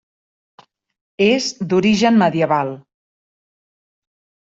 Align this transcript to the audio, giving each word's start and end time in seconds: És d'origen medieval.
És 1.27 1.51
d'origen 1.75 2.19
medieval. 2.25 2.75